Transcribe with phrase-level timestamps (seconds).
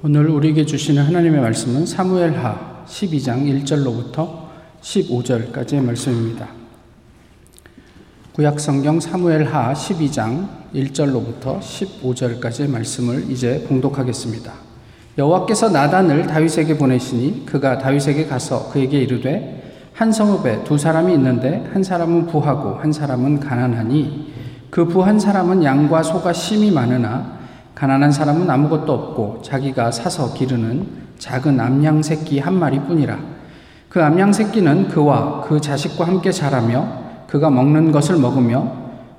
[0.00, 4.46] 오늘 우리에게 주시는 하나님의 말씀은 사무엘하 12장 1절로부터
[4.80, 6.46] 15절까지의 말씀입니다.
[8.32, 14.52] 구약 성경 사무엘하 12장 1절로부터 15절까지의 말씀을 이제 봉독하겠습니다.
[15.18, 21.82] 여호와께서 나단을 다윗에게 보내시니 그가 다윗에게 가서 그에게 이르되 한 성읍에 두 사람이 있는데 한
[21.82, 24.32] 사람은 부하고 한 사람은 가난하니
[24.70, 27.37] 그 부한 사람은 양과 소가 심이 많으나
[27.78, 30.84] 가난한 사람은 아무것도 없고 자기가 사서 기르는
[31.16, 33.16] 작은 암양 새끼 한 마리뿐이라.
[33.88, 36.88] 그 암양 새끼는 그와 그 자식과 함께 자라며
[37.28, 38.72] 그가 먹는 것을 먹으며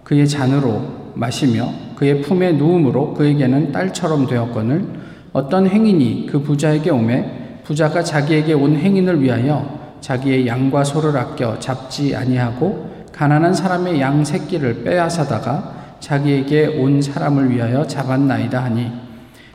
[0.04, 0.82] 그의 잔으로
[1.14, 4.86] 마시며 그의 품에 누움으로 그에게는 딸처럼 되었거늘
[5.32, 12.14] 어떤 행인이 그 부자에게 오매 부자가 자기에게 온 행인을 위하여 자기의 양과 소를 아껴 잡지
[12.14, 18.92] 아니하고 가난한 사람의 양 새끼를 빼앗아다가 자기에게 온 사람을 위하여 잡았나이다 하니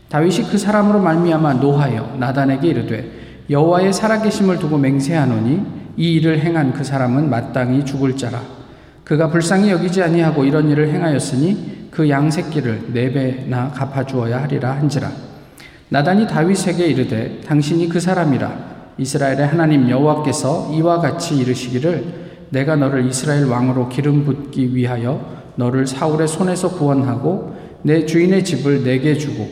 [0.09, 3.11] 다윗이 그 사람으로 말미암아 노하여 나단에게 이르되
[3.51, 5.63] 여호와의 살아계심을 두고 맹세하노니
[5.97, 8.41] 이 일을 행한 그 사람은 마땅히 죽을 자라.
[9.05, 14.73] 그가 불쌍히 여기지 아니하고 이런 일을 행하였으니 그 양 새끼를 네 배나 갚아 주어야 하리라
[14.73, 15.11] 한지라.
[15.91, 18.75] 나단이 다윗에게 이르되 당신이 그 사람이라.
[18.99, 26.29] 이스라엘의 하나님 여호와께서 이와 같이 이르시기를 내가 너를 이스라엘 왕으로 기름 붓기 위하여 너를 사울의
[26.29, 29.49] 손에서 구원하고 내 주인의 집을 내게 주고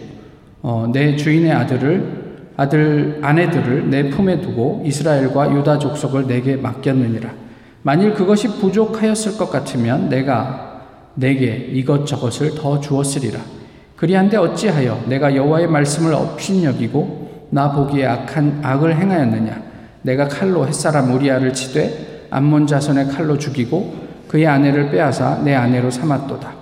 [0.63, 2.23] 어, 내 주인의 아들을
[2.57, 7.31] 아들 아내들을 내 품에 두고 이스라엘과 유다 족속을 내게 맡겼느니라.
[7.83, 13.41] 만일 그것이 부족하였을 것 같으면 내가 내게 이것저것을 더 주었으리라.
[13.97, 19.63] 그리한데 어찌하여 내가 여호와의 말씀을 업신여기고 나 보기에 악한 악을 행하였느냐?
[20.03, 24.02] 내가 칼로 햇사람 우리아를 치되 암몬 자손의 칼로 죽이고
[24.33, 26.55] 그의 아내를 빼앗아 내 아내로 삼았도다.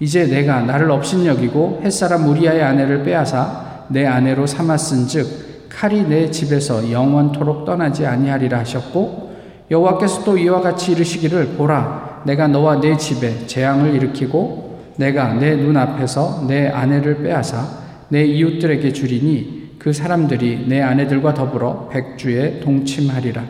[0.00, 7.64] 이제 내가 나를 업신여기고 햇사람 우리아의 아내를 빼앗아 내 아내로 삼았은즉 칼이 내 집에서 영원토록
[7.64, 9.36] 떠나지 아니하리라 하셨고
[9.70, 16.46] 여호와께서 또 이와 같이 이르시기를 보라 내가 너와 내 집에 재앙을 일으키고 내가 내 눈앞에서
[16.48, 17.68] 내 아내를 빼앗아
[18.08, 23.44] 내 이웃들에게 주리니 그 사람들이 내 아내들과 더불어 백주에 동침하리라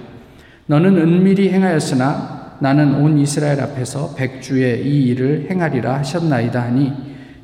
[0.66, 6.92] 너는 은밀히 행하였으나 나는 온 이스라엘 앞에서 백주의 이 일을 행하리라 하셨나이다 하니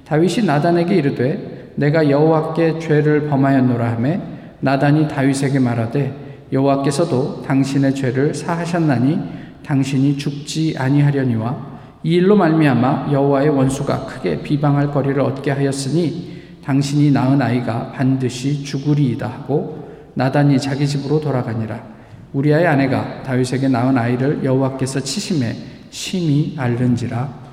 [0.05, 4.21] 다윗이 나단에게 이르되 내가 여호와께 죄를 범하였노라 하매
[4.61, 9.19] 나단이 다윗에게 말하되 여호와께서도 당신의 죄를 사하셨나니
[9.65, 17.43] 당신이 죽지 아니하려니와 이 일로 말미암아 여호와의 원수가 크게 비방할 거리를 얻게 하였으니 당신이 낳은
[17.43, 21.97] 아이가 반드시 죽으리이다 하고 나단이 자기 집으로 돌아가니라
[22.33, 25.56] 우리아의 아내가 다윗에게 낳은 아이를 여호와께서 치심에
[25.91, 27.49] 심히 앓는지라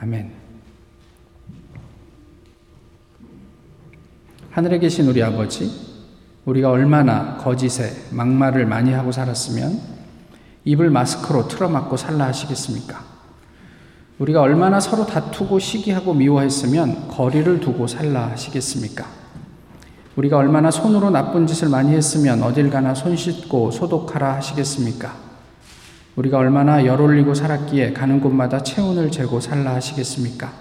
[0.00, 0.30] 아멘.
[4.50, 5.70] 하늘에 계신 우리 아버지,
[6.44, 9.78] 우리가 얼마나 거짓에 막말을 많이 하고 살았으면
[10.64, 13.04] 입을 마스크로 틀어막고 살라 하시겠습니까?
[14.18, 19.19] 우리가 얼마나 서로 다투고 시기하고 미워했으면 거리를 두고 살라 하시겠습니까?
[20.16, 25.14] 우리가 얼마나 손으로 나쁜 짓을 많이 했으면 어딜 가나 손 씻고 소독하라 하시겠습니까?
[26.16, 30.52] 우리가 얼마나 열 올리고 살았기에 가는 곳마다 체온을 재고 살라 하시겠습니까?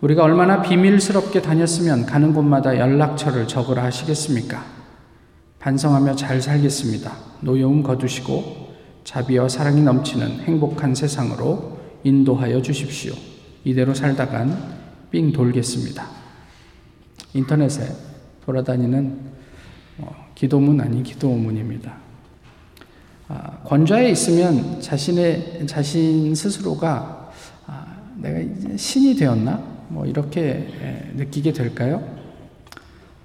[0.00, 4.64] 우리가 얼마나 비밀스럽게 다녔으면 가는 곳마다 연락처를 적으라 하시겠습니까?
[5.60, 7.12] 반성하며 잘 살겠습니다.
[7.40, 8.68] 노여움 거두시고
[9.04, 13.14] 자비와 사랑이 넘치는 행복한 세상으로 인도하여 주십시오.
[13.64, 14.56] 이대로 살다간
[15.10, 16.06] 삥 돌겠습니다.
[17.34, 18.07] 인터넷에
[18.48, 19.14] 돌아다니는
[19.98, 21.92] 어, 기도문 아닌 기도문입니다.
[23.28, 27.30] 아, 권좌에 있으면 자신의 자신 스스로가
[27.66, 28.38] 아, 내가
[28.74, 30.66] 신이 되었나 뭐 이렇게
[31.14, 32.02] 느끼게 될까요?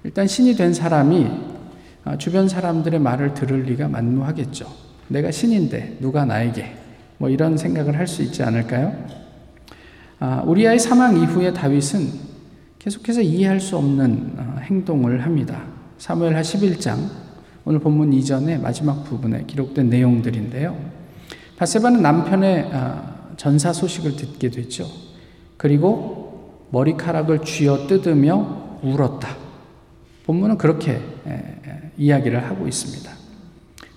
[0.02, 1.26] 일단 신이 된 사람이
[2.04, 4.70] 아, 주변 사람들의 말을 들을 리가 만무하겠죠.
[5.08, 6.76] 내가 신인데 누가 나에게
[7.16, 8.94] 뭐 이런 생각을 할 수 있지 않을까요?
[10.18, 12.33] 아, 우리아의 사망 이후에 다윗은
[12.84, 15.62] 계속해서 이해할 수 없는 어, 행동을 합니다.
[15.96, 16.98] 사무엘하 11장
[17.64, 20.76] 오늘 본문 이전의 마지막 부분에 기록된 내용들인데요.
[21.56, 24.86] 바세바는 남편의 어, 전사 소식을 듣게 되죠.
[25.56, 29.34] 그리고 머리카락을 쥐어 뜯으며 울었다.
[30.26, 31.00] 본문은 그렇게
[31.96, 33.10] 이야기를 하고 있습니다.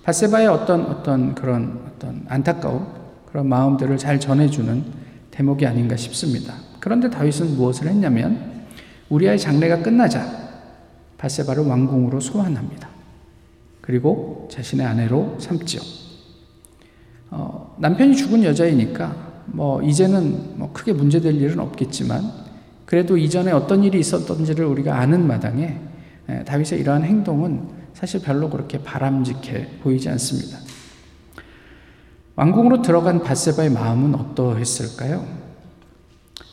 [0.04, 2.86] 바세바의 어떤 어떤 그런 어떤 안타까운
[3.26, 4.84] 그런 마음들을 잘 전해주는
[5.32, 6.54] 대목이 아닌가 싶습니다.
[6.80, 8.57] 그런데 다윗은 무엇을 했냐면
[9.10, 10.26] 우리아의 장례가 끝나자
[11.18, 12.90] 바세바를 왕궁으로 소환합니다.
[13.82, 15.82] 그리고 자신의 아내로 삼지요.
[17.32, 22.22] 어, 남편이 죽은 여자이니까 뭐 이제는 뭐 크게 문제될 일은 없겠지만
[22.86, 25.78] 그래도 이전에 어떤 일이 있었던지를 우리가 아는 마당에
[26.30, 30.60] 예, 다윗의 이러한 행동은 사실 별로 그렇게 바람직해 보이지 않습니다.
[32.36, 35.26] 왕궁으로 들어간 바세바의 마음은 어떠했을까요?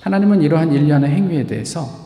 [0.00, 2.03] 하나님은 이러한 일련의 행위에 대해서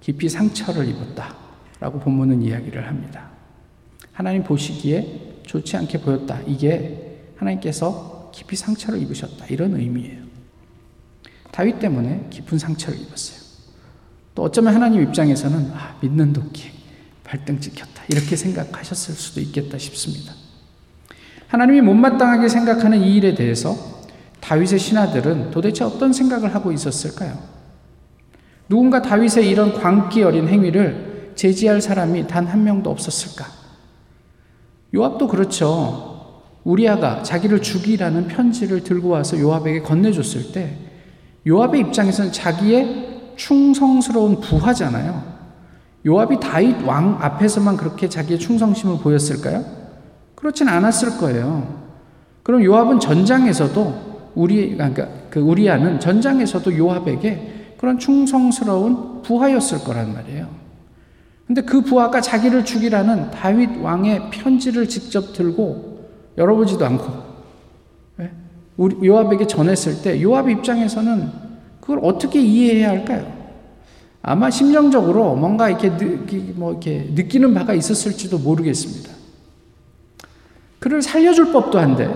[0.00, 1.34] 깊이 상처를 입었다
[1.80, 3.30] 라고 본문은 이야기를 합니다.
[4.12, 6.40] 하나님 보시기에 좋지 않게 보였다.
[6.46, 9.46] 이게 하나님께서 깊이 상처를 입으셨다.
[9.46, 10.24] 이런 의미예요.
[11.50, 13.38] 다윗 때문에 깊은 상처를 입었어요.
[14.34, 16.70] 또 어쩌면 하나님 입장에서는 아, 믿는 도끼
[17.24, 18.04] 발등 찍혔다.
[18.08, 20.32] 이렇게 생각하셨을 수도 있겠다 싶습니다.
[21.48, 23.76] 하나님이 못마땅하게 생각하는 이 일에 대해서
[24.40, 27.57] 다윗의 신하들은 도대체 어떤 생각을 하고 있었을까요?
[28.68, 33.46] 누군가 다윗의 이런 광기 어린 행위를 제지할 사람이 단 한 명도 없었을까?
[34.94, 36.42] 요압도 그렇죠.
[36.64, 40.76] 우리아가 자기를 죽이라는 편지를 들고 와서 요압에게 건네줬을 때
[41.46, 45.38] 요압의 입장에서는 자기의 충성스러운 부하잖아요.
[46.06, 49.64] 요압이 다윗 왕 앞에서만 그렇게 자기의 충성심을 보였을까요?
[50.34, 51.88] 그렇진 않았을 거예요.
[52.42, 60.48] 그럼 요압은 전장에서도 우리 그러니까 그 우리아는 전장에서도 요압에게 그런 충성스러운 부하였을 거란 말이에요.
[61.46, 67.22] 근데 그 부하가 자기를 죽이라는 다윗 왕의 편지를 직접 들고 열어보지도 않고
[68.20, 68.30] 예?
[68.76, 71.30] 우리 요압에게 전했을 때 요압 입장에서는
[71.80, 73.38] 그걸 어떻게 이해해야 할까요?
[74.20, 76.04] 아마 심정적으로 뭔가 이렇게, 느,
[76.54, 79.10] 뭐 이렇게 느끼는 바가 있었을지도 모르겠습니다.
[80.80, 82.12] 그를 살려줄 법도 한데,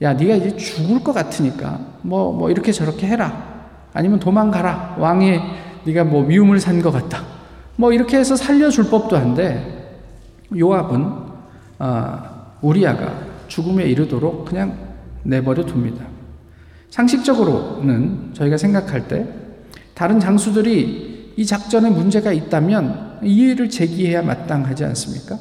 [0.00, 3.51] 야, 네가 이제 죽을 것 같으니까 뭐, 뭐 이렇게 저렇게 해라.
[3.92, 4.96] 아니면 도망가라.
[4.98, 5.38] 왕이
[5.84, 7.22] 네가 뭐 미움을 산 것 같다.
[7.76, 9.98] 뭐 이렇게 해서 살려줄 법도 한데,
[10.56, 11.12] 요압은
[11.78, 13.12] 아, 우리아가
[13.48, 14.76] 죽음에 이르도록 그냥
[15.24, 16.04] 내버려 둡니다.
[16.90, 19.26] 상식적으로는 저희가 생각할 때
[19.94, 25.38] 다른 장수들이 이 작전에 문제가 있다면 이해를 제기해야 마땅하지 않습니까?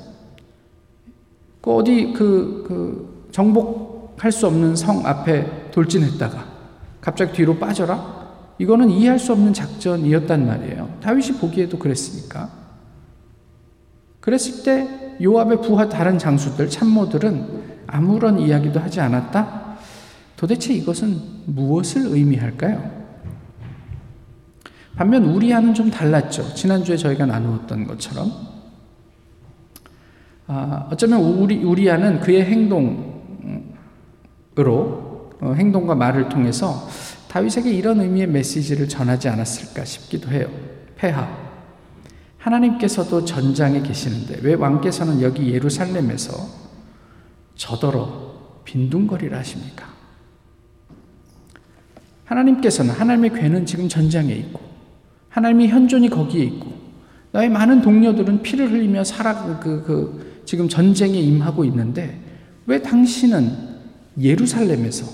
[1.61, 6.45] 그 어디 그, 그 정복할 수 없는 성 앞에 돌진했다가
[7.01, 8.20] 갑자기 뒤로 빠져라?
[8.61, 10.97] 이거는 이해할 수 없는 작전이었단 말이에요.
[11.01, 12.51] 다윗이 보기에도 그랬으니까.
[14.19, 19.77] 그랬을 때 요압의 부하 다른 장수들, 참모들은 아무런 이야기도 하지 않았다?
[20.37, 23.01] 도대체 이것은 무엇을 의미할까요?
[24.95, 26.53] 반면 우리와는 좀 달랐죠.
[26.53, 28.31] 지난주에 저희가 나누었던 것처럼.
[30.45, 33.09] 아, 어쩌면 우리, 우리아는 그의 행동으로,
[35.41, 36.87] 어, 행동과 말을 통해서
[37.31, 40.49] 다윗에게 이런 의미의 메시지를 전하지 않았을까 싶기도 해요.
[40.97, 41.29] 폐하.
[42.37, 46.33] 하나님께서도 전장에 계시는데 왜 왕께서는 여기 예루살렘에서
[47.55, 49.87] 저더러 빈둥거리라 하십니까?
[52.25, 54.59] 하나님께서는 하나님의 괴는 지금 전장에 있고
[55.29, 56.73] 하나님의 현존이 거기에 있고
[57.31, 62.19] 나의 많은 동료들은 피를 흘리며 살아 그, 그, 그 지금 전쟁에 임하고 있는데
[62.65, 63.55] 왜 당신은
[64.19, 65.05] 예루살렘에서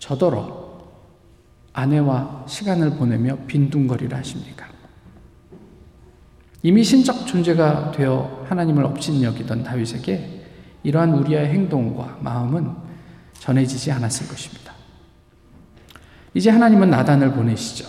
[0.00, 0.61] 저더러
[1.72, 4.66] 아내와 시간을 보내며 빈둥거리라 하십니까?
[6.62, 10.44] 이미 신적 존재가 되어 하나님을 업신 여기던 다윗에게
[10.84, 12.72] 이러한 우리의 행동과 마음은
[13.34, 14.72] 전해지지 않았을 것입니다.
[16.34, 17.88] 이제 하나님은 나단을 보내시죠.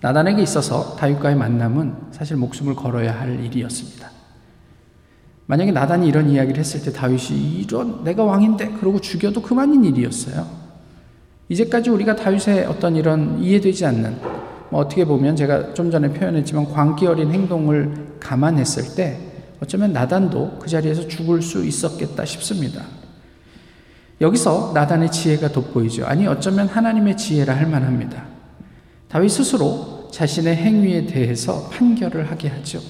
[0.00, 4.10] 나단에게 있어서 다윗과의 만남은 사실 목숨을 걸어야 할 일이었습니다.
[5.46, 10.67] 만약에 나단이 이런 이야기를 했을 때 다윗이 이런 내가 왕인데 그러고 죽여도 그만인 일이었어요.
[11.48, 14.18] 이제까지 우리가 다윗의 어떤 이런 이해되지 않는
[14.70, 19.18] 뭐 어떻게 보면 제가 좀 전에 표현했지만 광기 어린 행동을 감안했을 때
[19.62, 22.84] 어쩌면 나단도 그 자리에서 죽을 수 있었겠다 싶습니다.
[24.20, 26.04] 여기서 나단의 지혜가 돋보이죠.
[26.06, 28.26] 아니 어쩌면 하나님의 지혜라 할 만합니다.
[29.08, 32.80] 다윗 스스로 자신의 행위에 대해서 판결을 하게 하죠.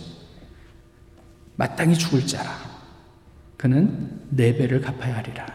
[1.57, 2.51] 마땅히 죽을 자라.
[3.57, 5.47] 그는 네 배를 갚아야 하리라.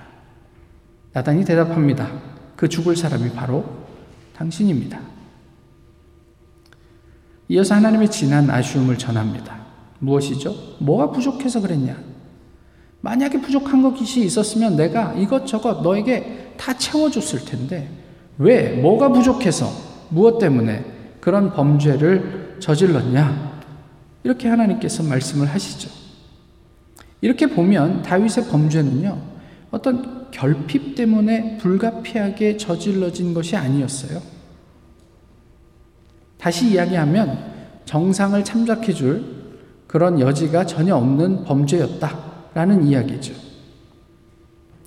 [1.13, 2.32] 나단이 대답합니다.
[2.63, 3.65] 그 죽을 사람이 바로
[4.37, 4.97] 당신입니다.
[7.49, 9.65] 이어서 하나님의 진한 아쉬움을 전합니다.
[9.99, 10.55] 무엇이죠?
[10.79, 11.97] 뭐가 부족해서 그랬냐?
[13.01, 17.89] 만약에 부족한 것이 있었으면 내가 이것저것 너에게 다 채워줬을 텐데,
[18.37, 18.79] 왜?
[18.81, 19.69] 뭐가 부족해서
[20.07, 20.85] 무엇 때문에
[21.19, 23.61] 그런 범죄를 저질렀냐?
[24.23, 25.89] 이렇게 하나님께서 말씀을 하시죠.
[27.19, 29.32] 이렇게 보면 다윗의 범죄는요,
[29.73, 34.21] 어떤 결핍 때문에 불가피하게 저질러진 것이 아니었어요.
[36.37, 37.39] 다시 이야기하면
[37.85, 39.25] 정상을 참작해 줄
[39.87, 43.33] 그런 여지가 전혀 없는 범죄였다라는 이야기죠.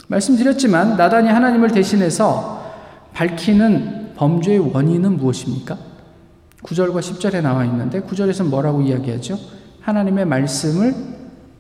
[0.07, 2.73] 말씀드렸지만 나단이 하나님을 대신해서
[3.13, 5.77] 밝히는 범죄의 원인은 무엇입니까?
[6.63, 9.37] 9절과 10절에 나와 있는데 9절에서 뭐라고 이야기하죠?
[9.81, 10.95] 하나님의 말씀을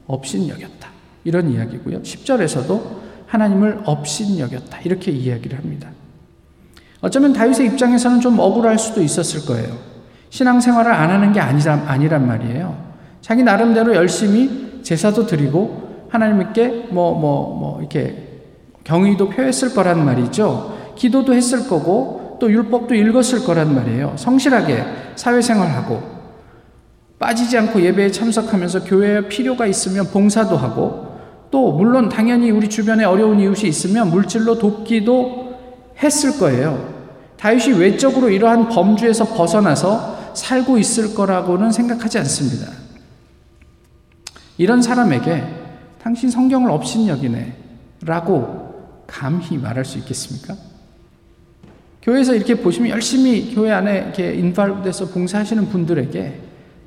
[0.06, 0.90] 업신여겼다.
[1.25, 2.02] 이런 이야기고요.
[2.02, 4.80] 10절에서도 하나님을 업신여겼다.
[4.85, 5.90] 이렇게 이야기를 합니다.
[7.00, 9.76] 어쩌면 다윗의 입장에서는 좀 억울할 수도 있었을 거예요.
[10.30, 12.87] 신앙생활을 안 하는 게 아니란, 아니란 말이에요.
[13.21, 18.40] 자기 나름대로 열심히 제사도 드리고 하나님께 뭐, 뭐, 뭐, 이렇게
[18.85, 20.95] 경의도 표했을 거란 말이죠.
[20.97, 24.14] 기도도 했을 거고 또 율법도 읽었을 거란 말이에요.
[24.16, 24.85] 성실하게
[25.16, 26.16] 사회생활하고
[27.18, 31.05] 빠지지 않고 예배에 참석하면서 교회에 필요가 있으면 봉사도 하고
[31.50, 35.54] 또 물론 당연히 우리 주변에 어려운 이웃이 있으면 물질로 돕기도
[36.02, 36.94] 했을 거예요.
[37.38, 42.70] 다윗이 외적으로 이러한 범주에서 벗어나서 살고 있을 거라고는 생각하지 않습니다.
[44.58, 45.44] 이런 사람에게
[46.02, 47.52] 당신 성경을 업신여기네
[48.02, 50.54] 라고 감히 말할 수 있겠습니까?
[52.02, 56.40] 교회에서 이렇게 보시면 열심히 교회 안에 이렇게 인발돼서 봉사하시는 분들에게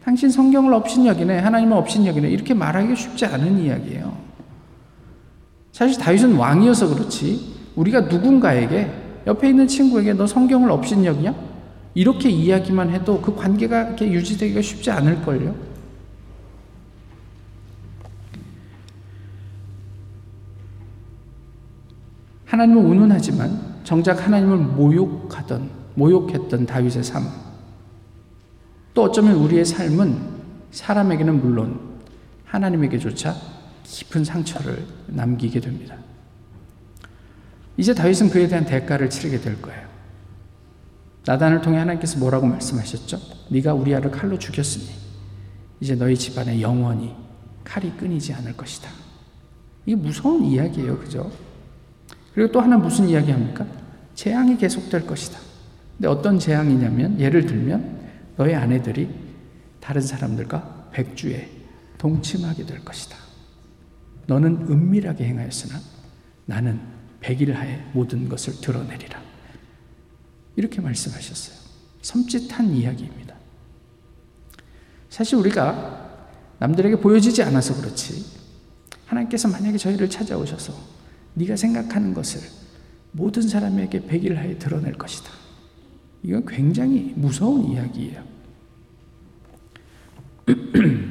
[0.04, 4.29] 당신 성경을 업신여기네, 하나님을 업신여기네, 이렇게 말하기 쉽지 않은 이야기예요.
[5.80, 8.92] 사실 다윗은 왕이어서 그렇지, 우리가 누군가에게,
[9.26, 11.34] 옆에 있는 친구에게 너 성경을 업신여기냐?
[11.94, 15.56] 이렇게 이야기만 해도 그 관계가 이렇게 유지되기가 쉽지 않을걸요.
[22.44, 27.24] 하나님은 운운하지만 정작 하나님을 모욕하던, 모욕했던 다윗의 삶.
[28.94, 30.18] 또 어쩌면 우리의 삶은
[30.72, 31.80] 사람에게는 물론
[32.44, 33.59] 하나님에게조차
[33.90, 35.98] 깊은 상처를 남기게 됩니다.
[37.76, 39.88] 이제 다윗은 그에 대한 대가를 치르게 될 거예요.
[41.26, 43.20] 나단을 통해 하나님께서 뭐라고 말씀하셨죠?
[43.50, 44.86] 네가 우리아를 칼로 죽였으니
[45.80, 47.16] 이제 너희 집안에 영원히
[47.64, 48.90] 칼이 끊이지 않을 것이다.
[49.86, 50.98] 이게 무서운 이야기예요.
[51.00, 51.32] 그죠?
[52.34, 53.66] 그리고 또 하나 무슨 이야기 합니까?
[54.14, 55.40] 재앙이 계속될 것이다.
[55.98, 58.00] 근데 어떤 재앙이냐면 예를 들면
[58.38, 59.10] 너의 아내들이
[59.80, 61.50] 다른 사람들과 백주에
[61.98, 63.29] 동침하게 될 것이다.
[64.30, 65.82] 너는 은밀하게 행하였으나
[66.46, 66.80] 나는
[67.20, 69.20] 백일 하에 모든 것을 드러내리라.
[70.56, 71.58] 이렇게 말씀하셨어요.
[72.04, 73.36] 섬찟한 이야기입니다.
[75.10, 76.28] 사실 우리가
[76.60, 78.24] 남들에게 보여지지 않아서 그렇지
[79.08, 80.74] 하나님께서 만약에 저희를 찾아오셔서
[81.34, 82.42] 네가 생각하는 것을
[83.12, 85.32] 모든 사람에게 백일 하에 드러낼 것이다.
[86.22, 88.24] 이건 굉장히 무서운 이야기예요.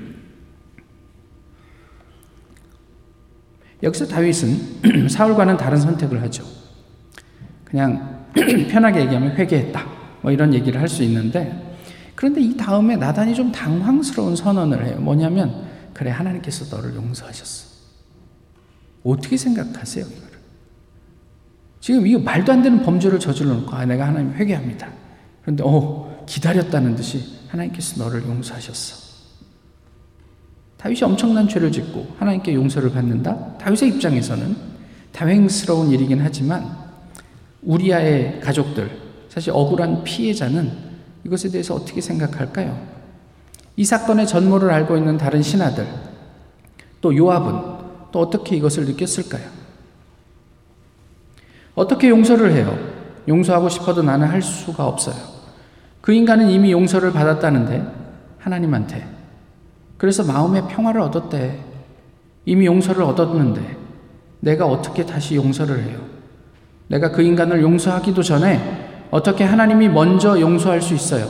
[3.83, 6.45] 여기서 다윗은 사울과는 다른 선택을 하죠.
[7.65, 8.27] 그냥
[8.71, 9.87] 편하게 얘기하면 회개했다.
[10.23, 11.77] 뭐 이런 얘기를 할 수 있는데
[12.15, 14.97] 그런데 이 다음에 나단이 좀 당황스러운 선언을 해요.
[15.01, 17.69] 뭐냐면 그래 하나님께서 너를 용서하셨어.
[19.05, 20.39] 어떻게 생각하세요 이거를?
[21.81, 24.89] 지금 이거 말도 안 되는 범죄를 저질러 놓고 아 내가 하나님 회개합니다.
[25.43, 29.08] 그런데 어 기다렸다는 듯이 하나님께서 너를 용서하셨어.
[30.79, 33.59] 다윗이 엄청난 죄를 짓고 하나님께 용서를 받는다?
[33.59, 34.57] 다윗의 입장에서는
[35.13, 36.71] 다행스러운 일이긴 하지만
[37.63, 38.91] 우리아의 가족들,
[39.29, 40.71] 사실 억울한 피해자는
[41.25, 42.81] 이것에 대해서 어떻게 생각할까요?
[43.77, 45.87] 이 사건의 전모를 알고 있는 다른 신하들,
[47.01, 47.79] 또 요압은
[48.13, 49.59] 또 어떻게 이것을 느꼈을까요?
[51.75, 52.77] 어떻게 용서를 해요?
[53.27, 55.17] 용서하고 싶어도 나는 할 수가 없어요.
[56.01, 57.85] 그 인간은 이미 용서를 받았다는데
[58.39, 59.18] 하나님한테
[59.99, 61.65] 그래서 마음의 평화를 얻었대.
[62.47, 63.77] 이미 용서를 얻었는데
[64.41, 66.01] 내가 어떻게 다시 용서를 해요?
[66.87, 71.29] 내가 그 인간을 용서하기도 전에 어떻게 하나님이 먼저 용서할 수 있어요?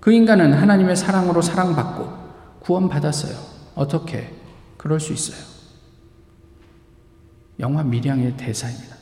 [0.00, 2.08] 그 인간은 하나님의 사랑으로 사랑받고
[2.60, 3.34] 구원받았어요.
[3.74, 4.34] 어떻게
[4.76, 5.38] 그럴 수 있어요?
[7.60, 8.96] 영화 미량의 대사입니다.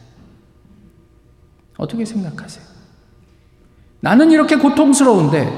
[1.78, 2.64] 어떻게 생각하세요?
[4.00, 5.48] 나는 이렇게 고통스러운데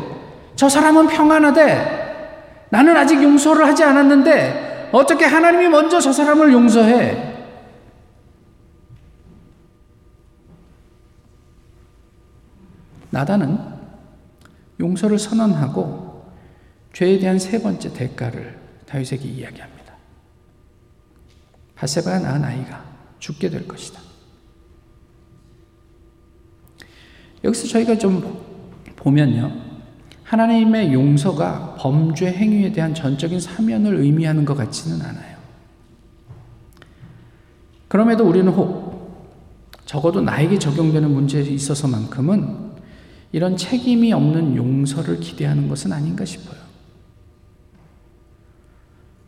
[0.56, 1.99] 저 사람은 평안하대.
[2.70, 7.30] 나는 아직 용서를 하지 않았는데 어떻게 하나님이 먼저 저 사람을 용서해?
[13.10, 13.58] 나단은
[14.78, 16.32] 용서를 선언하고
[16.92, 19.94] 죄에 대한 세 번째 대가를 다윗에게 이야기합니다.
[21.74, 22.84] 바세바가 낳은 아이가
[23.18, 24.00] 죽게 될 것이다.
[27.42, 28.44] 여기서 저희가 좀
[28.96, 29.69] 보면요.
[30.30, 35.36] 하나님의 용서가 범죄 행위에 대한 전적인 사면을 의미하는 것 같지는 않아요.
[37.88, 39.26] 그럼에도 우리는 혹
[39.86, 42.70] 적어도 나에게 적용되는 문제에 있어서만큼은
[43.32, 46.60] 이런 책임이 없는 용서를 기대하는 것은 아닌가 싶어요.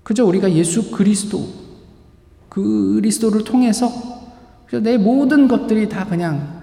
[0.05, 1.49] 그저 우리가 예수 그리스도,
[2.49, 3.91] 그리스도를 통해서
[4.71, 6.63] 내 모든 것들이 다 그냥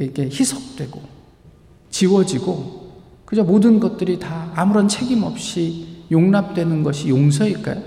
[0.00, 1.11] 희석되고
[1.92, 2.82] 지워지고
[3.24, 7.80] 그저 모든 것들이 다 아무런 책임 없이 용납되는 것이 용서일까요?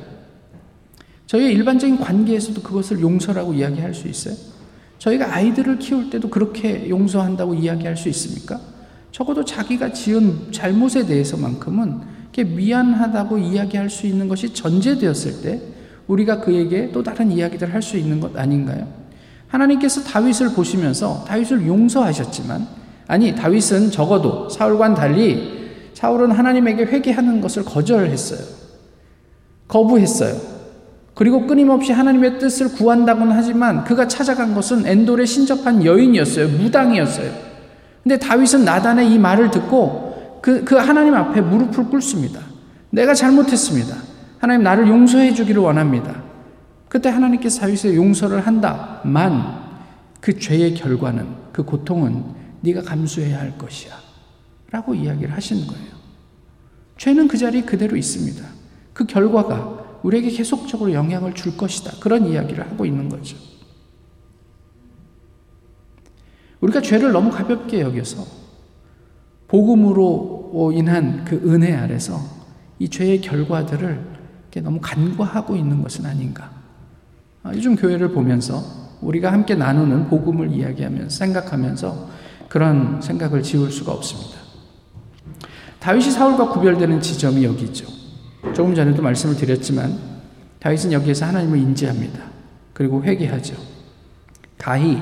[1.28, 4.36] 저희의 일반적인 관계에서도 그것을 용서라고 이야기할 수 있어요?
[5.00, 8.62] 저희가 아이들을 키울 때도 그렇게 용서한다고 이야기할 수 있습니까?
[9.12, 15.62] 적어도 자기가 지은 잘못에 대해서만큼은 미안하다고 이야기할 수 있는 것이 전제되었을 때
[16.08, 18.88] 우리가 그에게 또 다른 이야기를 할수 있는 것 아닌가요?
[19.48, 22.68] 하나님께서 다윗을 보시면서 다윗을 용서하셨지만
[23.08, 25.56] 아니 다윗은 적어도 사울과는 달리
[25.94, 28.40] 사울은 하나님에게 회개하는 것을 거절했어요.
[29.68, 30.36] 거부했어요.
[31.14, 36.50] 그리고 끊임없이 하나님의 뜻을 구한다고는 하지만 그가 찾아간 것은 엔돌의 신접한 여인이었어요.
[36.50, 37.32] 무당이었어요.
[38.04, 42.40] 근데 다윗은 나단의 이 말을 듣고 그, 그 하나님 앞에 무릎을 꿇습니다.
[42.92, 43.96] 내가 잘못했습니다.
[44.40, 46.22] 하나님 나를 용서해 주기를 원합니다.
[46.90, 49.66] 그때 하나님께서 다윗의 용서를 한다만
[50.20, 52.24] 그 죄의 결과는 그 고통은
[52.66, 53.94] 네가 감수해야 할 것이야.
[54.72, 55.96] 라고 이야기를 하시는 거예요.
[56.98, 58.44] 죄는 그 자리에 그대로 있습니다.
[58.94, 62.00] 그 결과가 우리에게 계속적으로 영향을 줄 것이다.
[62.00, 63.38] 그런 이야기를 하고 있는 거죠.
[66.62, 68.26] 우리가 죄를 너무 가볍게 여겨서
[69.48, 72.20] 복음으로 인한 그 은혜 아래서
[72.80, 74.16] 이 죄의 결과들을
[74.64, 76.50] 너무 간과하고 있는 것은 아닌가.
[77.44, 78.64] 아, 요즘 교회를 보면서
[79.02, 82.10] 우리가 함께 나누는 복음을 이야기하면서 생각하면서
[82.48, 84.40] 그런 생각을 지울 수가 없습니다.
[85.80, 87.86] 다윗이 사울과 구별되는 지점이 여기 있죠.
[88.54, 90.00] 조금 전에도 말씀을 드렸지만
[90.60, 92.20] 다윗은 여기에서 하나님을 인지합니다.
[92.74, 93.56] 그리고 회개하죠.
[94.58, 95.02] 가히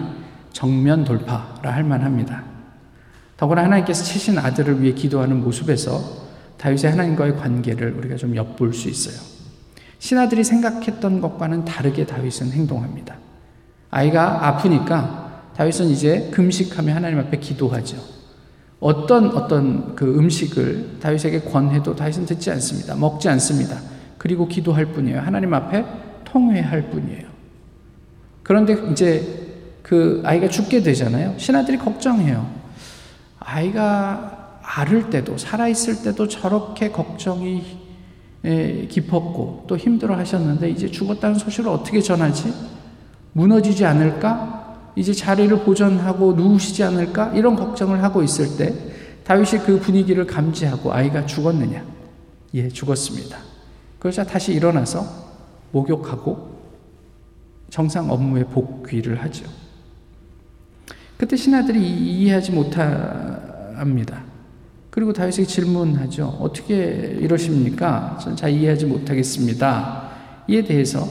[0.51, 2.43] 정면 돌파라 할 만합니다.
[3.38, 6.23] 더구나 하나님께서 치신 아들을 위해 기도하는 모습에서
[6.57, 9.15] 다윗의 하나님과의 관계를 우리가 좀 엿볼 수 있어요.
[10.00, 13.15] 신하들이 생각했던 것과는 다르게 다윗은 행동합니다.
[13.89, 15.23] 아이가 아프니까
[15.55, 17.98] 다윗은 이제 금식하며 하나님 앞에 기도하죠.
[18.79, 22.95] 어떤 어떤 그 음식을 다윗에게 권해도 다윗은 듣지 않습니다.
[22.95, 23.77] 먹지 않습니다.
[24.18, 25.20] 그리고 기도할 뿐이에요.
[25.20, 25.85] 하나님 앞에
[26.25, 27.27] 통회할 뿐이에요.
[28.42, 29.42] 그런데 이제
[29.81, 31.35] 그 아이가 죽게 되잖아요.
[31.37, 32.50] 신하들이 걱정해요.
[33.39, 37.63] 아이가 앓을 때도, 살아있을 때도 저렇게 걱정이
[38.89, 42.53] 깊었고 또 힘들어 하셨는데 이제 죽었다는 소식을 어떻게 전하지?
[43.33, 44.52] 무너지지 않을까?
[44.96, 47.34] 이제 자리를 보존하고 누우시지 않을까?
[47.34, 48.74] 이런 걱정을 하고 있을 때
[49.24, 51.84] 다윗이 그 분위기를 감지하고 아이가 죽었느냐?
[52.56, 53.38] 예, 죽었습니다.
[54.00, 55.06] 그러자 다시 일어나서
[55.72, 56.53] 목욕하고
[57.70, 59.46] 정상 업무에 복귀를 하죠.
[61.18, 64.24] 그때 신하들이 이해하지 못합니다.
[64.90, 66.38] 그리고 다윗에게 질문하죠.
[66.40, 68.20] 어떻게 이러십니까?
[68.22, 70.10] 저는 잘 이해하지 못하겠습니다.
[70.48, 71.08] 이에 대해서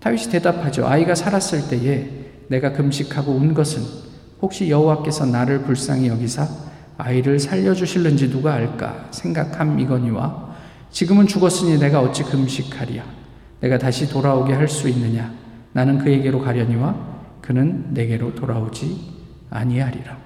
[0.00, 0.86] 다윗이 대답하죠.
[0.86, 3.82] 아이가 살았을 때에 내가 금식하고 운 것은
[4.40, 6.46] 혹시 여호와께서 나를 불쌍히 여기사
[6.98, 10.54] 아이를 살려주실는지 누가 알까 생각함이거니와
[10.90, 13.04] 지금은 죽었으니 내가 어찌 금식하리야
[13.60, 15.32] 내가 다시 돌아오게 할 수 있느냐
[15.72, 16.94] 나는 그에게로 가려니와
[17.40, 18.96] 그는 내게로 돌아오지
[19.50, 20.16] 아니하리라.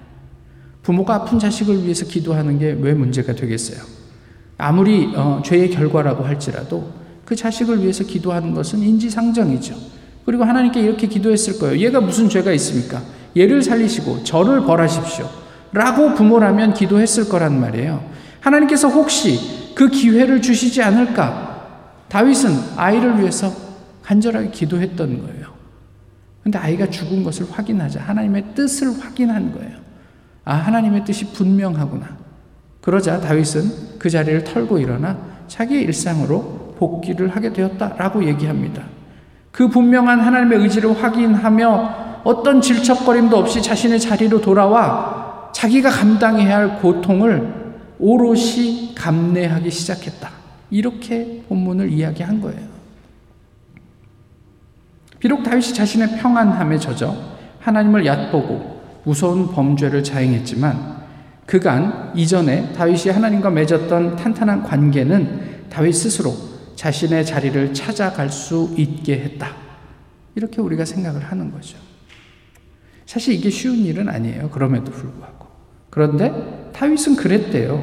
[0.83, 3.81] 부모가 아픈 자식을 위해서 기도하는 게 왜 문제가 되겠어요?
[4.57, 6.91] 아무리 어, 죄의 결과라고 할지라도
[7.25, 9.75] 그 자식을 위해서 기도하는 것은 인지상정이죠.
[10.29, 11.79] 그리고 하나님께 이렇게 기도했을 거예요.
[11.79, 13.01] 얘가 무슨 죄가 있습니까?
[13.35, 15.27] 얘를 살리시고 저를 벌하십시오.
[15.73, 18.05] 라고 부모라면 기도했을 거란 말이에요.
[18.41, 22.05] 하나님께서 혹시 그 기회를 주시지 않을까?
[22.09, 23.51] 다윗은 아이를 위해서
[24.03, 25.47] 간절하게 기도했던 거예요.
[26.43, 29.79] 근데 아이가 죽은 것을 확인하자 하나님의 뜻을 확인한 거예요.
[30.45, 32.19] 아, 하나님의 뜻이 분명하구나.
[32.83, 35.17] 그러자 다윗은 그 자리를 털고 일어나
[35.49, 38.98] 자기의 일상으로 복귀를 하게 되었다라고 얘기합니다.
[39.51, 47.75] 그 분명한 하나님의 의지를 확인하며 어떤 질척거림도 없이 자신의 자리로 돌아와 자기가 감당해야 할 고통을
[47.99, 50.31] 오롯이 감내하기 시작했다.
[50.71, 52.61] 이렇게 본문을 이야기한 거예요.
[55.19, 57.17] 비록 다윗이 자신의 평안함에 젖어
[57.61, 60.99] 하나님을 얕보고 무서운 범죄를 자행했지만
[61.47, 66.48] 그간 이전에 다윗이 하나님과 맺었던 탄탄한 관계는 다윗 스스로
[66.79, 69.49] 자신의 자리를 찾아갈 수 있게 했다.
[70.37, 71.77] 이렇게 우리가 생각을 하는 거죠.
[73.05, 74.49] 사실 이게 쉬운 일은 아니에요.
[74.51, 75.47] 그럼에도 불구하고.
[75.91, 77.83] 그런데 다윗은 그랬대요.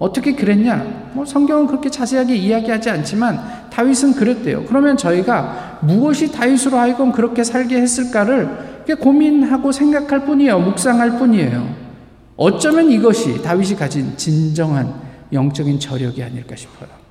[0.00, 1.12] 어떻게 그랬냐?
[1.14, 4.64] 뭐 성경은 그렇게 자세하게 이야기하지 않지만 다윗은 그랬대요.
[4.64, 10.58] 그러면 저희가 무엇이 다윗으로 하여금 그렇게 살게 했을까를 고민하고 생각할 뿐이에요.
[10.58, 11.72] 묵상할 뿐이에요.
[12.36, 14.92] 어쩌면 이것이 다윗이 가진 진정한
[15.32, 17.03] 영적인 저력이 아닐까 싶어요.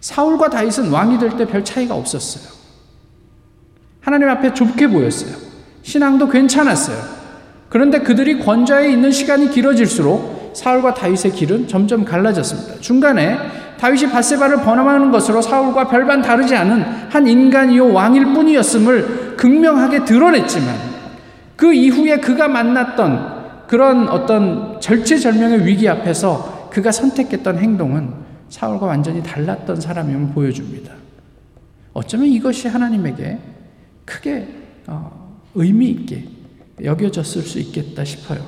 [0.00, 2.54] 사울과 다윗은 왕이 될 때 별 차이가 없었어요.
[4.00, 5.34] 하나님 앞에 좁게 보였어요.
[5.82, 6.96] 신앙도 괜찮았어요.
[7.68, 12.80] 그런데 그들이 권좌에 있는 시간이 길어질수록 사울과 다윗의 길은 점점 갈라졌습니다.
[12.80, 13.36] 중간에
[13.78, 20.74] 다윗이 바세바를 번함하는 것으로 사울과 별반 다르지 않은 한 인간이요 왕일 뿐이었음을 극명하게 드러냈지만
[21.56, 29.80] 그 이후에 그가 만났던 그런 어떤 절체절명의 위기 앞에서 그가 선택했던 행동은 사울과 완전히 달랐던
[29.80, 30.94] 사람임을 보여줍니다.
[31.92, 33.38] 어쩌면 이것이 하나님에게
[34.04, 34.48] 크게
[34.86, 36.28] 어, 의미 있게
[36.82, 38.44] 여겨졌을 수 있겠다 싶어요.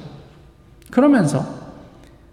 [0.90, 1.44] 그러면서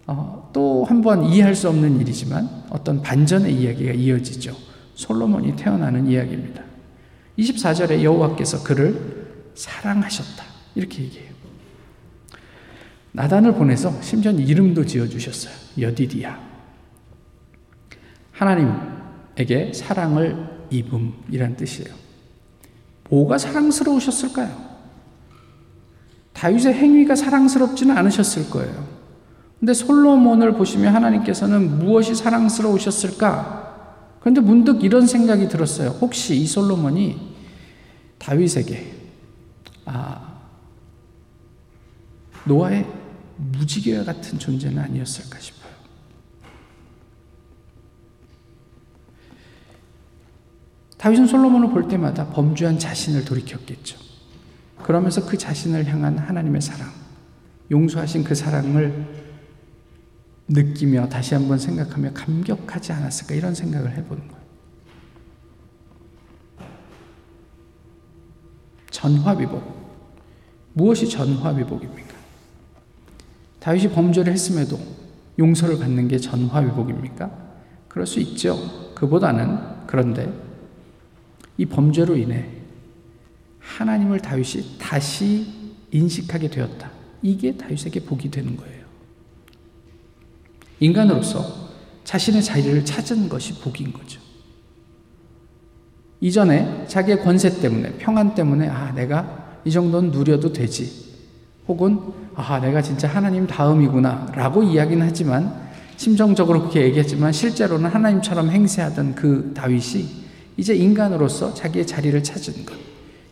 [0.06, 4.54] 어, 또한 번 이해할 수 없는 일이지만 어떤 반전의 이야기가 이어지죠.
[4.94, 6.62] 솔로몬이 태어나는 이야기입니다.
[7.38, 10.44] 24절에 여호와께서 그를 사랑하셨다.
[10.74, 11.34] 이렇게 얘기해요.
[13.12, 15.54] 나단을 보내서 심지어 이름도 지어주셨어요.
[15.80, 16.55] 여디디야.
[18.36, 21.94] 하나님에게 사랑을 입음이란 뜻이에요.
[23.08, 24.66] 뭐가 사랑스러우셨을까요?
[26.32, 28.86] 다윗의 행위가 사랑스럽지는 않으셨을 거예요.
[29.58, 33.64] 근데 솔로몬을 보시면 하나님께서는 무엇이 사랑스러우셨을까?
[34.20, 35.90] 그런데 문득 이런 생각이 들었어요.
[35.90, 37.34] 혹시 이 솔로몬이
[38.18, 38.94] 다윗에게
[39.86, 40.40] 아,
[42.44, 42.86] 노아의
[43.36, 45.55] 무지개와 같은 존재는 아니었을까 싶어요.
[51.06, 53.96] 다윗은 솔로몬을 볼 때마다 범죄한 자신을 돌이켰겠죠.
[54.82, 56.90] 그러면서 그 자신을 향한 하나님의 사랑,
[57.70, 59.06] 용서하신 그 사랑을
[60.48, 64.42] 느끼며 다시 한번 생각하며 감격하지 않았을까 이런 생각을 해보는 거예요.
[68.90, 69.62] 전화위복.
[70.72, 72.14] 무엇이 전화위복입니까?
[73.60, 74.76] 다윗이 범죄를 했음에도
[75.38, 77.30] 용서를 받는 게 전화위복입니까?
[77.86, 78.56] 그럴 수 있죠.
[78.96, 80.45] 그보다는 그런데
[81.58, 82.48] 이 범죄로 인해
[83.60, 85.46] 하나님을 다윗이 다시
[85.90, 86.90] 인식하게 되었다.
[87.22, 88.84] 이게 다윗에게 복이 되는 거예요.
[90.80, 91.66] 인간으로서
[92.04, 94.20] 자신의 자리를 찾은 것이 복인 거죠.
[96.20, 101.06] 이전에 자기의 권세 때문에, 평안 때문에, 아, 내가 이 정도는 누려도 되지.
[101.68, 101.98] 혹은,
[102.34, 104.32] 아, 내가 진짜 하나님 다음이구나.
[104.34, 105.66] 라고 이야기는 하지만,
[105.96, 110.25] 심정적으로 그렇게 얘기했지만, 실제로는 하나님처럼 행세하던 그 다윗이
[110.56, 112.74] 이제 인간으로서 자기의 자리를 찾은 것.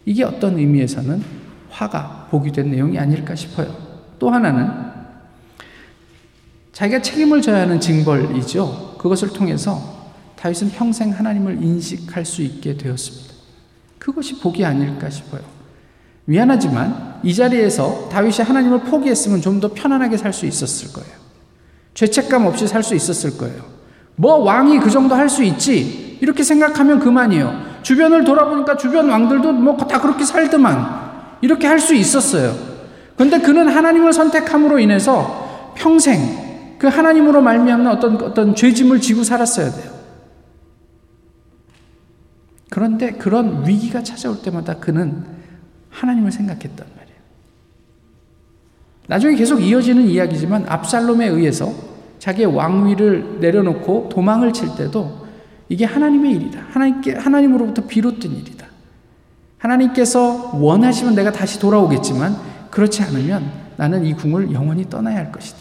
[0.05, 1.23] 이게 어떤 의미에서는
[1.71, 3.75] 화가 복이 된 내용이 아닐까 싶어요.
[4.19, 4.71] 또 하나는
[6.73, 8.97] 자기가 책임을 져야 하는 징벌이죠.
[8.99, 13.35] 그것을 통해서 다윗은 평생 하나님을 인식할 수 있게 되었습니다.
[13.99, 15.43] 그것이 복이 아닐까 싶어요.
[16.27, 21.15] 미안하지만 이 자리에서 다윗이 하나님을 포기했으면 좀 더 편안하게 살 수 있었을 거예요.
[21.95, 23.65] 죄책감 없이 살 수 있었을 거예요.
[24.17, 27.53] 뭐 왕이 그 정도 할 수 있지 이렇게 생각하면 그만이에요.
[27.83, 32.55] 주변을 돌아보니까 주변 왕들도 뭐 다 그렇게 살더만 이렇게 할 수 있었어요.
[33.15, 39.93] 그런데 그는 하나님을 선택함으로 인해서 평생 그 하나님으로 말미암는 어떤 어떤 죄짐을 지고 살았어야 돼요.
[42.71, 45.25] 그런데 그런 위기가 찾아올 때마다 그는
[45.91, 47.19] 하나님을 생각했단 말이에요.
[49.09, 51.71] 나중에 계속 이어지는 이야기지만 압살롬에 의해서
[52.19, 55.24] 자기의 왕위를 내려놓고 도망을 칠 때도
[55.69, 56.61] 이게 하나님의 일이다.
[56.71, 58.67] 하나님께 하나님으로부터 비롯된 일이다.
[59.59, 62.37] 하나님께서 원하시면 내가 다시 돌아오겠지만
[62.71, 65.59] 그렇지 않으면 나는 이 궁을 영원히 떠나야 할 것이다.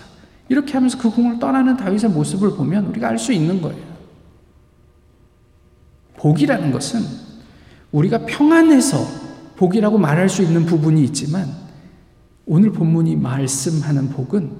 [0.49, 3.81] 이렇게 하면서 그 궁을 떠나는 다윗의 모습을 보면 우리가 알 수 있는 거예요.
[6.17, 7.01] 복이라는 것은
[7.91, 8.97] 우리가 평안해서
[9.55, 11.47] 복이라고 말할 수 있는 부분이 있지만
[12.45, 14.51] 오늘 본문이 말씀하는 복은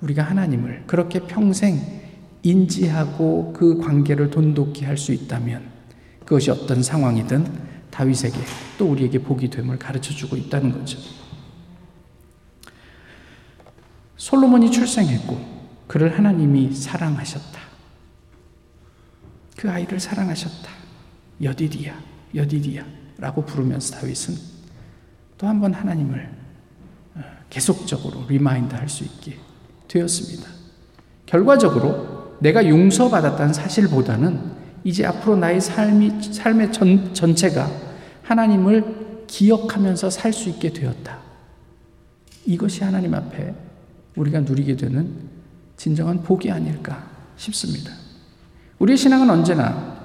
[0.00, 1.97] 우리가 하나님을 그렇게 평생
[2.42, 5.70] 인지하고 그 관계를 돈독히 할 수 있다면
[6.24, 8.36] 그것이 어떤 상황이든 다윗에게
[8.76, 10.98] 또 우리에게 복이 됨을 가르쳐 주고 있다는 거죠.
[14.16, 17.60] 솔로몬이 출생했고 그를 하나님이 사랑하셨다.
[19.56, 20.70] 그 아이를 사랑하셨다.
[21.42, 21.98] 여디디야,
[22.34, 24.34] 여디디야라고 부르면서 다윗은
[25.38, 26.30] 또 한 번 하나님을
[27.14, 29.38] 어, 계속적으로 remind 할 수 있게
[29.86, 30.48] 되었습니다.
[31.26, 37.68] 결과적으로 내가 용서받았다는 사실보다는 이제 앞으로 나의 삶이, 삶의 전, 전체가
[38.22, 41.18] 하나님을 기억하면서 살 수 있게 되었다.
[42.46, 43.54] 이것이 하나님 앞에
[44.16, 45.10] 우리가 누리게 되는
[45.76, 47.04] 진정한 복이 아닐까
[47.36, 47.92] 싶습니다.
[48.78, 49.96] 우리의 신앙은 언제나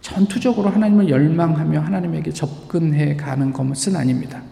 [0.00, 4.42] 전투적으로 하나님을 열망하며 하나님에게 접근해 가는 것은 아닙니다.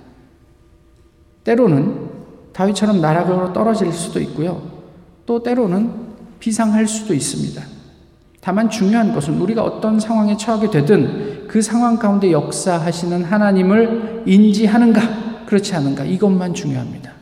[1.44, 2.08] 때로는
[2.52, 4.70] 다윗처럼 나락으로 떨어질 수도 있고요.
[5.26, 6.07] 또 때로는
[6.38, 7.62] 비상할 수도 있습니다.
[8.40, 15.74] 다만 중요한 것은 우리가 어떤 상황에 처하게 되든 그 상황 가운데 역사하시는 하나님을 인지하는가, 그렇지
[15.74, 17.12] 않은가, 이것만 중요합니다.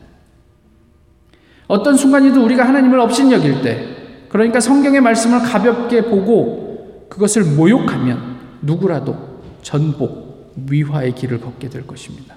[1.67, 3.87] 어떤 순간이든 우리가 하나님을 업신여길 때,
[4.29, 9.17] 그러니까 성경의 말씀을 가볍게 보고 그것을 모욕하면 누구라도
[9.61, 12.35] 전복, 위화의 길을 걷게 될 것입니다.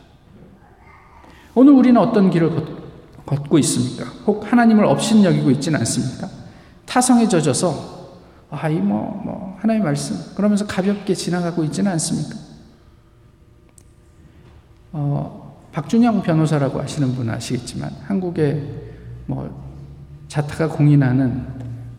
[1.54, 2.80] 오늘 우리는 어떤 길을 걷
[3.48, 4.06] 고 있습니까?
[4.26, 6.28] 혹 하나님을 업신 여기고 있지는 않습니까?
[6.90, 8.18] 타성에 젖어서
[8.50, 12.36] 아이 뭐, 뭐 하나님의 말씀 그러면서 가볍게 지나가고 있지는 않습니까?
[14.92, 18.68] 어, 박준영 변호사라고 아시는 분은 아시겠지만 한국의
[19.26, 19.48] 뭐
[20.26, 21.46] 자타가 공인하는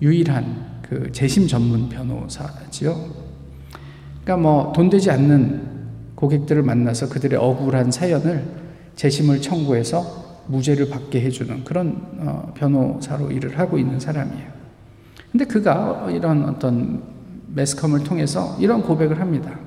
[0.01, 2.93] 유일한 그 재심 전문 변호사지요.
[4.23, 5.69] 그러니까 뭐 돈 되지 않는
[6.15, 8.45] 고객들을 만나서 그들의 억울한 사연을
[8.97, 14.61] 재심을 청구해서 무죄를 받게 해주는 그런 어, 변호사로 일을 하고 있는 사람이에요.
[15.32, 17.04] 근데 그가 이런 어떤
[17.54, 19.58] 매스컴을 통해서 이런 고백을 합니다.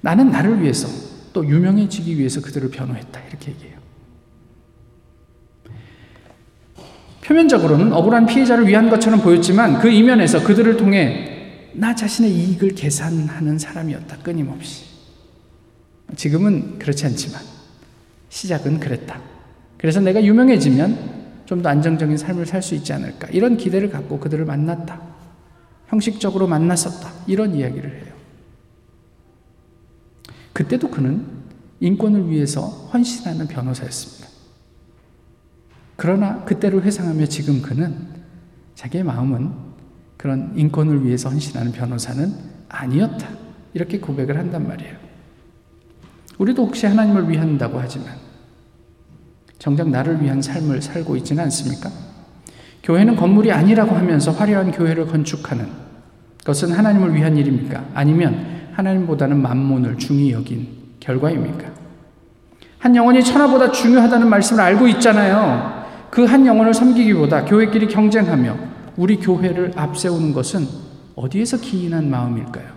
[0.00, 0.88] 나는 나를 위해서
[1.32, 3.20] 또 유명해지기 위해서 그들을 변호했다.
[3.28, 3.76] 이렇게 얘기해요.
[7.22, 14.18] 표면적으로는 억울한 피해자를 위한 것처럼 보였지만 그 이면에서 그들을 통해 나 자신의 이익을 계산하는 사람이었다.
[14.18, 14.84] 끊임없이.
[16.14, 17.42] 지금은 그렇지 않지만
[18.28, 19.20] 시작은 그랬다.
[19.76, 21.15] 그래서 내가 유명해지면
[21.46, 23.28] 좀 더 안정적인 삶을 살 수 있지 않을까.
[23.28, 25.00] 이런 기대를 갖고 그들을 만났다.
[25.88, 27.10] 형식적으로 만났었다.
[27.26, 28.14] 이런 이야기를 해요.
[30.52, 31.24] 그때도 그는
[31.80, 34.28] 인권을 위해서 헌신하는 변호사였습니다.
[35.96, 37.96] 그러나 그때를 회상하며 지금 그는
[38.74, 39.52] 자기의 마음은
[40.16, 42.34] 그런 인권을 위해서 헌신하는 변호사는
[42.68, 43.28] 아니었다.
[43.74, 44.96] 이렇게 고백을 한단 말이에요.
[46.38, 48.25] 우리도 혹시 하나님을 위한다고 하지만
[49.66, 51.90] 정작 나를 위한 삶을 살고 있지는 않습니까?
[52.84, 55.66] 교회는 건물이 아니라고 하면서 화려한 교회를 건축하는
[56.44, 57.84] 것은 하나님을 위한 일입니까?
[57.92, 60.68] 아니면 하나님보다는 만몬을 중히 여긴
[61.00, 61.68] 결과입니까?
[62.78, 65.84] 한 영혼이 천하보다 중요하다는 말씀을 알고 있잖아요.
[66.12, 68.56] 그 한 영혼을 섬기기보다 교회끼리 경쟁하며
[68.96, 70.64] 우리 교회를 앞세우는 것은
[71.16, 72.75] 어디에서 기인한 마음일까요?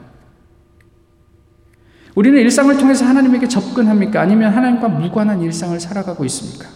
[2.20, 4.20] 우리는 일상을 통해서 하나님에게 접근합니까?
[4.20, 6.68] 아니면 하나님과 무관한 일상을 살아가고 있습니까?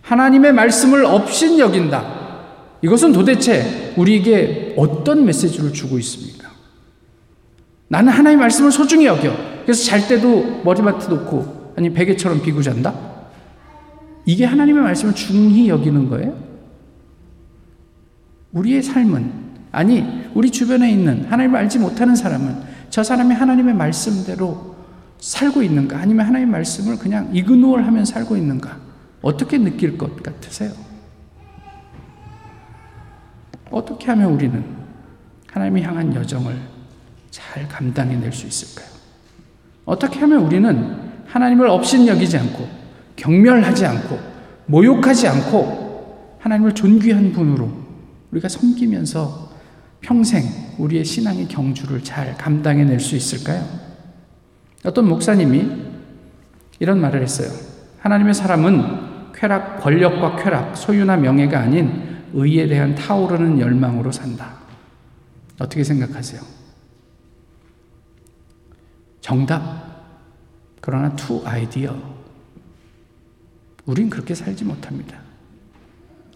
[0.00, 2.02] 하나님의 말씀을 없인 여긴다.
[2.82, 6.48] 이것은 도대체 우리에게 어떤 메시지를 주고 있습니까?
[7.86, 9.32] 나는 하나님의 말씀을 소중히 여겨.
[9.62, 12.92] 그래서 잘 때도 머리맡에 놓고 아니 베개처럼 비고 잔다?
[14.24, 16.36] 이게 하나님의 말씀을 중히 여기는 거예요?
[18.54, 19.32] 우리의 삶은,
[19.70, 22.67] 아니, 우리 주변에 있는 하나님을 알지 못하는 사람은
[22.98, 24.74] 저 사람이 하나님의 말씀대로
[25.20, 25.98] 살고 있는가?
[25.98, 28.76] 아니면 하나님의 말씀을 그냥 이그노얼 하면 살고 있는가?
[29.22, 30.72] 어떻게 느낄 것 같으세요?
[33.70, 34.64] 어떻게 하면 우리는
[35.46, 36.56] 하나님이 향한 여정을
[37.30, 38.88] 잘 감당해낼 수 있을까요?
[39.84, 40.96] 어떻게 하면 우리는
[41.28, 42.68] 하나님을 업신여기지 않고
[43.14, 44.18] 경멸하지 않고
[44.66, 47.70] 모욕하지 않고 하나님을 존귀한 분으로
[48.32, 49.47] 우리가 섬기면서
[50.00, 50.44] 평생
[50.78, 53.64] 우리의 신앙의 경주를 잘 감당해 낼 수 있을까요?
[54.84, 55.68] 어떤 목사님이
[56.78, 57.48] 이런 말을 했어요.
[58.00, 64.54] 하나님의 사람은 쾌락, 권력과 쾌락, 소유나 명예가 아닌 의에 대한 타오르는 열망으로 산다.
[65.58, 66.40] 어떻게 생각하세요?
[69.20, 69.88] 정답.
[70.80, 71.96] 그러나 too ideal.
[73.84, 75.27] 우린 그렇게 살지 못합니다.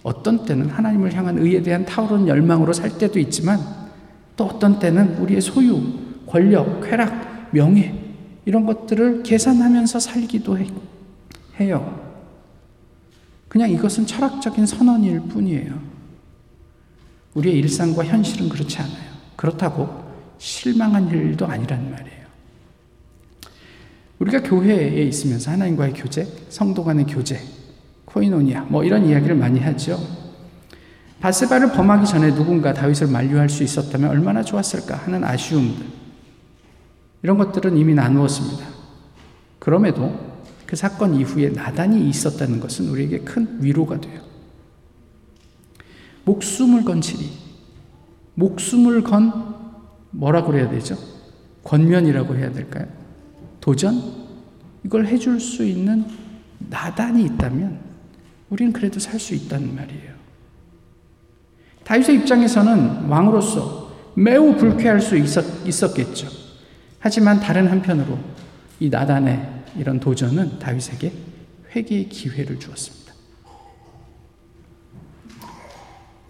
[0.02, 3.60] 어떤 때는 하나님을 향한 의에 대한 타오르는 열망으로 살 때도 있지만
[4.36, 5.80] 또 어떤 때는 우리의 소유,
[6.26, 7.94] 권력, 쾌락, 명예
[8.44, 10.58] 이런 것들을 계산하면서 살기도
[11.60, 12.02] 해요.
[13.48, 15.78] 그냥 이것은 철학적인 선언일 뿐이에요.
[17.34, 19.12] 우리의 일상과 현실은 그렇지 않아요.
[19.36, 20.02] 그렇다고
[20.38, 22.22] 실망한 일도 아니란 말이에요.
[24.18, 27.40] 우리가 교회에 있으면서 하나님과의 교제, 성도 간의 교제,
[28.12, 29.98] 코이노니아, 뭐 이런 이야기를 많이 하죠.
[31.20, 35.86] 바세바를 범하기 전에 누군가 다윗을 만류할 수 있었다면 얼마나 좋았을까 하는 아쉬움들.
[37.22, 38.66] 이런 것들은 이미 나누었습니다.
[39.58, 40.12] 그럼에도
[40.66, 44.20] 그 사건 이후에 나단이 있었다는 것은 우리에게 큰 위로가 돼요.
[46.24, 47.30] 목숨을 건 치리.
[48.34, 49.54] 목숨을 건
[50.10, 50.96] 뭐라고 그래야 되죠?
[51.62, 52.86] 권면이라고 해야 될까요?
[53.60, 54.02] 도전?
[54.84, 56.04] 이걸 해줄 수 있는
[56.58, 57.91] 나단이 있다면
[58.52, 60.12] 우리는 그래도 살 수 있다는 말이에요.
[61.84, 66.28] 다윗의 입장에서는 왕으로서 매우 불쾌할 수 있었, 있었 겠죠.
[66.98, 68.18] 하지만 다른 한편으로
[68.78, 71.12] 이 나단의 이런 도전은 다윗에게
[71.74, 73.14] 회개의 기회를 주었습니다.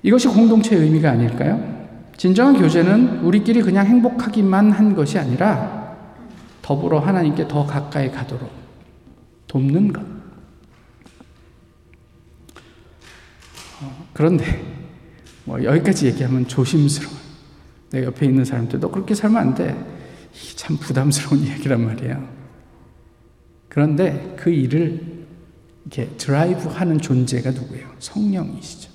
[0.04, 1.88] 이것이 공동체의 의미가 아닐까요?
[2.16, 5.96] 진정한 교제는 우리끼리 그냥 행복하기만 한 것이 아니라
[6.62, 8.48] 더불어 하나님께 더 가까이 가도록
[9.48, 10.12] 돕는 것.
[14.12, 14.62] 그런데
[15.45, 17.14] 뭐 여기까지 얘기하면 조심스러워.
[17.90, 19.77] 내 옆에 있는 사람들 너 그렇게 살면 안 돼.
[20.57, 22.29] 참 부담스러운 얘기란 말이에요.
[23.68, 25.25] 그런데 그 일을
[25.85, 27.88] 이렇게 드라이브 하는 존재가 누구예요?
[27.99, 28.90] 성령이시죠.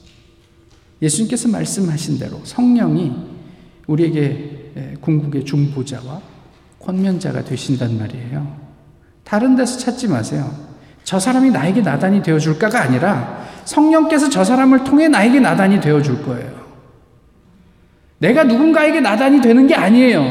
[1.01, 3.13] 예수님께서 말씀하신 대로 성령이
[3.87, 6.21] 우리에게 궁극의 중보자와
[6.79, 8.57] 권면자가 되신단 말이에요.
[9.23, 10.66] 다른 데서 찾지 마세요.
[11.07, 16.51] 저 사람이 나에게 나단이 되어줄까가 아니라 성령께서 저 사람을 통해 나에게 나단이 되어줄 거예요.
[18.17, 20.25] 내가 누군가에게 나단이 되는 게 아니에요.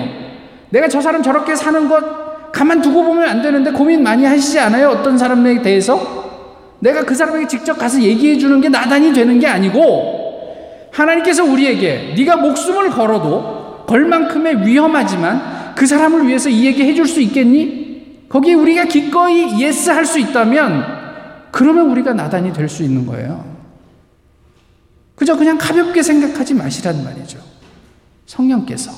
[0.69, 4.91] 내가 저 사람 저렇게 사는 것 가만 두고 보면 안 되는데 고민 많이 하시지 않아요?
[4.91, 6.45] 어떤 사람에 대해서?
[6.81, 12.37] 내가 그 사람에게 직접 가서 얘기해 주는 게 나단이 되는 게 아니고 하나님께서 우리에게 네가
[12.37, 17.86] 목숨을 걸어도 걸 만큼의 위험하지만 그 사람을 위해서 이 얘기 해줄 수 있겠니?
[18.29, 23.57] 거기에 우리가 기꺼이 yes 할 수 있다면 그러면 우리가 나단이 될 수 있는 거예요.
[25.15, 27.39] 그저 그냥 가볍게 생각하지 마시란 말이죠.
[28.27, 28.93] 성령께서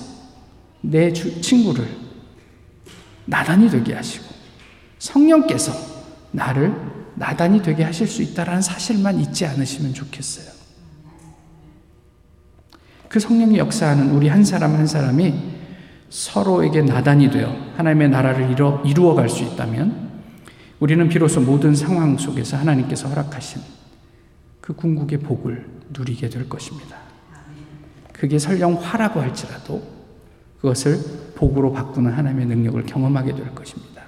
[0.80, 1.86] 내 주, 친구를
[3.26, 4.24] 나단이 되게 하시고
[4.98, 5.72] 성령께서
[6.32, 6.74] 나를
[7.14, 10.46] 나단이 되게 하실 수 있다라는 사실만 잊지 않으시면 좋겠어요.
[13.08, 15.57] 그 성령이 역사하는 우리 한 사람 한 사람이
[16.10, 20.08] 서로에게 나단이 되어 하나님의 나라를 이루어, 이루어 갈 수 있다면
[20.80, 23.60] 우리는 비로소 모든 상황 속에서 하나님께서 허락하신
[24.60, 26.96] 그 궁극의 복을 누리게 될 것입니다.
[28.12, 29.82] 그게 설령 화라고 할지라도
[30.60, 30.98] 그것을
[31.34, 34.02] 복으로 바꾸는 하나님의 능력을 경험하게 될 것입니다.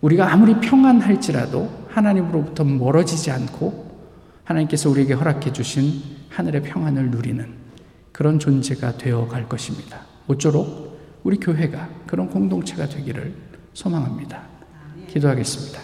[0.00, 3.86] 우리가 아무리 평안할지라도 하나님으로부터 멀어지지 않고
[4.44, 7.46] 하나님께서 우리에게 허락해 주신 하늘의 평안을 누리는
[8.12, 10.00] 그런 존재가 되어 갈 것입니다.
[10.26, 10.85] 모쪼록
[11.26, 13.34] 우리 교회가 그런 공동체가 되기를
[13.74, 14.42] 소망합니다.
[15.08, 15.80] 기도하겠습니다.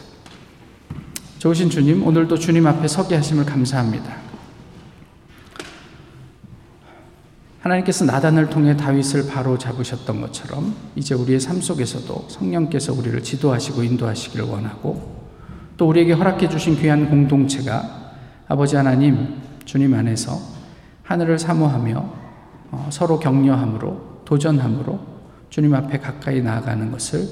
[1.39, 4.19] 좋으신 주님, 오늘도 주님 앞에 서게 하심을 감사합니다.
[7.61, 14.45] 하나님께서 나단을 통해 다윗을 바로 잡으셨던 것처럼 이제 우리의 삶 속에서도 성령께서 우리를 지도하시고 인도하시기를
[14.45, 15.27] 원하고
[15.77, 18.13] 또 우리에게 허락해 주신 귀한 공동체가
[18.47, 20.39] 아버지 하나님 주님 안에서
[21.03, 22.15] 하늘을 사모하며
[22.71, 25.12] 어, 서로 격려함으로 도전함으로
[25.53, 27.29] 주님 앞에 가까이 나아가는 것을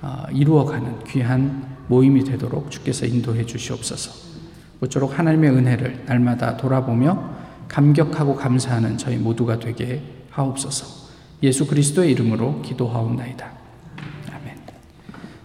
[0.00, 4.30] 어, 이루어가는 귀한 모임이 되도록 주께서 인도해 주시옵소서.
[4.78, 7.36] 모쪼록 하나님의 은혜를 날마다 돌아보며
[7.68, 11.10] 감격하고 감사하는 저희 모두가 되게 하옵소서.
[11.42, 13.60] 예수 그리스도의 이름으로 기도하옵나이다.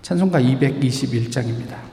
[0.02, 1.85] 찬송가 221장입니다.